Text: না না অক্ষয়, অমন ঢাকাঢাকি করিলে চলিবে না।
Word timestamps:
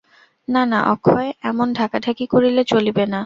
না 0.47 0.61
না 0.65 0.79
অক্ষয়, 0.85 1.29
অমন 1.43 1.69
ঢাকাঢাকি 1.73 2.25
করিলে 2.27 2.61
চলিবে 2.63 3.05
না। 3.05 3.19